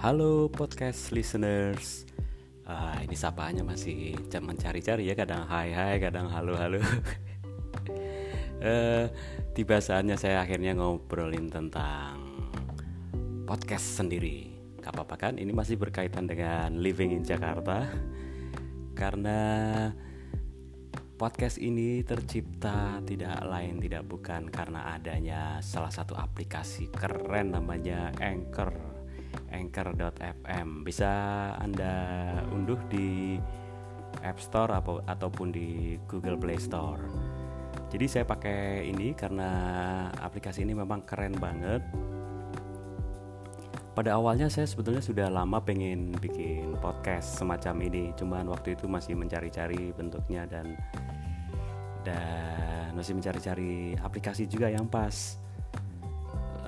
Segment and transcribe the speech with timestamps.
[0.00, 2.08] Halo podcast listeners.
[2.64, 6.80] Uh, Ini sapaannya masih mencari-cari ya Kadang hai hai, kadang halo halo.
[8.60, 9.08] Uh,
[9.56, 12.16] Tiba saatnya saya akhirnya ngobrolin tentang
[13.44, 14.52] podcast sendiri.
[14.80, 17.88] Gak apa-apa kan, ini masih berkaitan dengan living in Jakarta.
[18.92, 19.40] Karena
[21.16, 28.99] podcast ini tercipta tidak lain tidak bukan karena adanya salah satu aplikasi keren namanya Anchor
[29.50, 31.10] anchor.fm bisa
[31.58, 31.94] anda
[32.50, 33.38] unduh di
[34.22, 37.02] App Store atau ataupun di Google Play Store.
[37.90, 39.50] Jadi saya pakai ini karena
[40.18, 41.82] aplikasi ini memang keren banget.
[43.90, 49.18] Pada awalnya saya sebetulnya sudah lama pengen bikin podcast semacam ini, cuman waktu itu masih
[49.18, 50.78] mencari-cari bentuknya dan
[52.06, 55.36] dan masih mencari-cari aplikasi juga yang pas.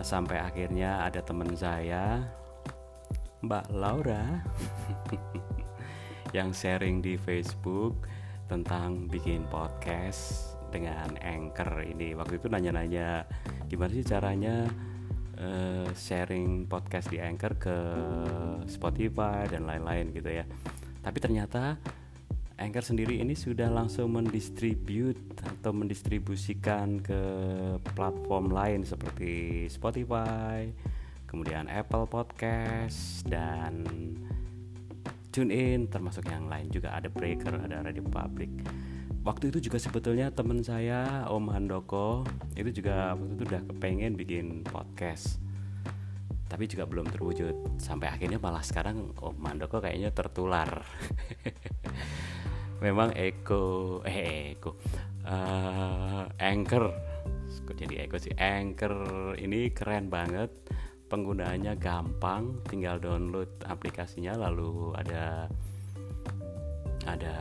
[0.03, 2.27] Sampai akhirnya ada teman saya
[3.43, 4.39] Mbak Laura
[6.37, 8.07] yang sharing di Facebook
[8.47, 12.15] tentang bikin podcast dengan Anchor ini.
[12.15, 13.27] Waktu itu nanya-nanya
[13.67, 14.71] gimana sih caranya
[15.43, 17.77] uh, sharing podcast di Anchor ke
[18.71, 20.47] Spotify dan lain-lain gitu ya.
[21.03, 21.77] Tapi ternyata
[22.63, 27.21] Anchor sendiri ini sudah langsung mendistribut atau mendistribusikan ke
[27.99, 30.71] platform lain seperti Spotify,
[31.33, 33.89] kemudian Apple Podcast dan
[35.33, 38.53] TuneIn termasuk yang lain juga ada Breaker, ada Radio Public.
[39.25, 44.61] Waktu itu juga sebetulnya teman saya Om Handoko itu juga waktu itu udah kepengen bikin
[44.61, 45.41] podcast.
[46.53, 47.81] Tapi juga belum terwujud.
[47.81, 50.85] Sampai akhirnya malah sekarang Om Handoko kayaknya tertular.
[52.85, 54.77] Memang Eko eh Eko
[55.25, 56.93] uh, Anchor.
[57.73, 58.37] Jadi Eko sih?
[58.37, 58.93] Anchor
[59.41, 60.53] ini keren banget
[61.13, 65.45] penggunaannya gampang tinggal download aplikasinya lalu ada
[67.05, 67.35] ada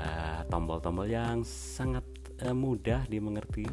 [0.52, 2.04] tombol-tombol yang sangat
[2.44, 3.64] uh, mudah dimengerti.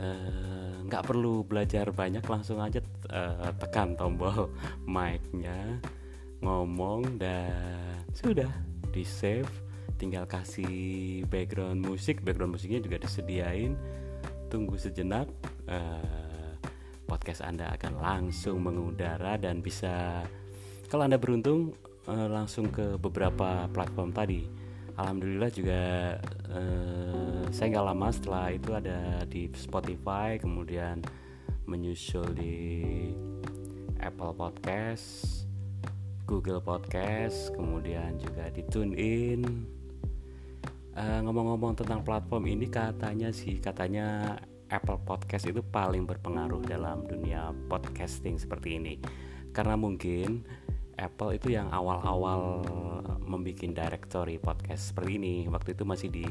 [0.00, 2.78] Eh, nggak uh, perlu belajar banyak langsung aja
[3.10, 4.48] uh, tekan tombol
[4.94, 5.82] mic-nya
[6.40, 8.48] ngomong dan sudah
[8.94, 9.50] di save
[10.00, 13.74] tinggal kasih background musik background musiknya juga disediain.
[14.48, 15.28] Tunggu sejenak
[15.68, 16.29] uh,
[17.10, 20.22] podcast Anda akan langsung mengudara dan bisa
[20.86, 21.74] kalau Anda beruntung
[22.06, 24.46] eh, langsung ke beberapa platform tadi.
[24.94, 25.82] Alhamdulillah juga
[26.54, 31.02] eh, saya nggak lama setelah itu ada di Spotify, kemudian
[31.66, 32.58] menyusul di
[33.98, 35.42] Apple Podcast,
[36.30, 39.42] Google Podcast, kemudian juga di TuneIn.
[40.90, 44.36] Uh, ngomong-ngomong tentang platform ini katanya sih katanya
[44.70, 48.94] Apple Podcast itu paling berpengaruh dalam dunia podcasting seperti ini.
[49.50, 50.46] Karena mungkin
[50.94, 52.62] Apple itu yang awal-awal
[53.24, 55.34] membuat directory podcast seperti ini.
[55.50, 56.26] Waktu itu masih di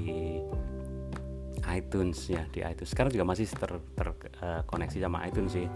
[1.68, 2.96] iTunes ya di iTunes.
[2.96, 5.68] Sekarang juga masih terkoneksi ter, uh, sama iTunes sih.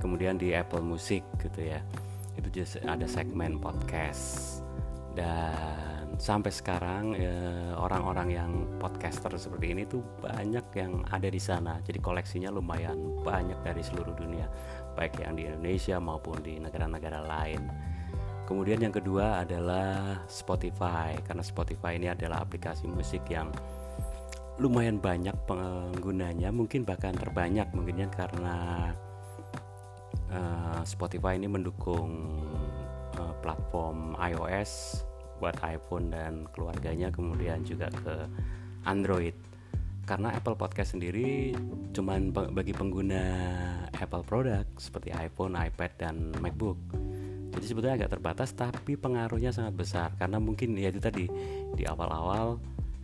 [0.00, 1.84] Kemudian di Apple Music gitu ya.
[2.38, 4.64] Itu just ada segmen podcast.
[5.12, 5.89] Dan
[6.20, 11.80] sampai sekarang eh, orang-orang ya, yang podcaster seperti ini tuh banyak yang ada di sana.
[11.80, 14.44] Jadi koleksinya lumayan banyak dari seluruh dunia,
[15.00, 17.64] baik yang di Indonesia maupun di negara-negara lain.
[18.44, 21.16] Kemudian yang kedua adalah Spotify.
[21.24, 23.48] Karena Spotify ini adalah aplikasi musik yang
[24.60, 27.70] lumayan banyak penggunanya, mungkin bahkan terbanyak.
[27.72, 28.56] Mungkinnya karena
[30.28, 32.42] uh, Spotify ini mendukung
[33.16, 35.06] uh, platform iOS
[35.40, 38.28] buat iPhone dan keluarganya kemudian juga ke
[38.84, 39.32] Android.
[40.04, 41.54] Karena Apple Podcast sendiri
[41.96, 43.22] cuman bagi pengguna
[43.96, 46.76] Apple produk seperti iPhone, iPad dan MacBook.
[47.50, 50.08] Jadi sebetulnya agak terbatas tapi pengaruhnya sangat besar.
[50.20, 51.24] Karena mungkin ya itu tadi
[51.74, 52.60] di awal-awal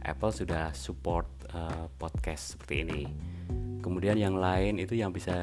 [0.06, 3.02] Apple sudah support uh, podcast seperti ini
[3.86, 5.38] kemudian yang lain itu yang bisa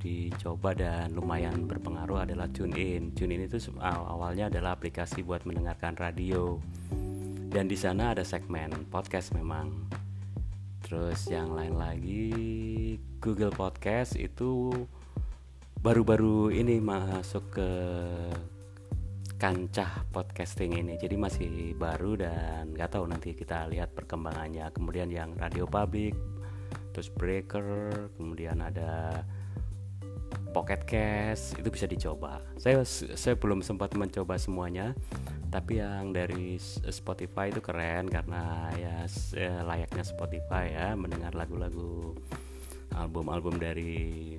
[0.00, 3.12] dicoba dan lumayan berpengaruh adalah TuneIn.
[3.12, 6.56] TuneIn itu awalnya adalah aplikasi buat mendengarkan radio.
[7.52, 9.84] Dan di sana ada segmen podcast memang.
[10.80, 12.32] Terus yang lain lagi
[13.20, 14.72] Google Podcast itu
[15.84, 17.70] baru-baru ini masuk ke
[19.36, 20.96] kancah podcasting ini.
[20.96, 24.72] Jadi masih baru dan nggak tahu nanti kita lihat perkembangannya.
[24.72, 26.16] Kemudian yang radio public
[26.98, 29.22] terus breaker kemudian ada
[30.50, 32.42] pocket cast itu bisa dicoba.
[32.58, 34.98] Saya saya belum sempat mencoba semuanya
[35.46, 36.58] tapi yang dari
[36.90, 39.06] Spotify itu keren karena ya
[39.62, 42.18] layaknya Spotify ya mendengar lagu-lagu
[42.98, 44.34] album-album dari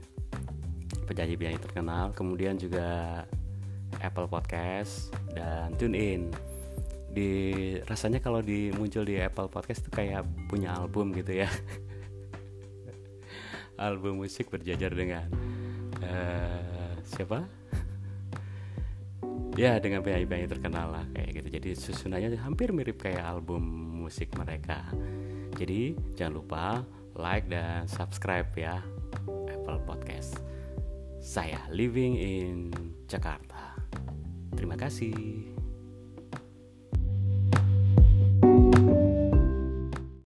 [1.08, 3.24] penyanyi-penyanyi terkenal kemudian juga
[4.04, 6.28] Apple Podcast dan TuneIn.
[7.08, 7.32] Di
[7.88, 11.48] rasanya kalau di muncul di Apple Podcast tuh kayak punya album gitu ya
[13.80, 15.26] album musik berjajar dengan
[16.04, 17.48] uh, siapa?
[19.56, 21.48] Ya dengan penyanyi-penyanyi terkenal lah kayak gitu.
[21.60, 23.64] Jadi susunannya hampir mirip kayak album
[24.04, 24.84] musik mereka.
[25.56, 26.64] Jadi jangan lupa
[27.16, 28.80] like dan subscribe ya
[29.48, 30.40] Apple Podcast.
[31.20, 32.72] Saya living in
[33.12, 33.75] Jakarta.
[34.56, 35.59] Terima kasih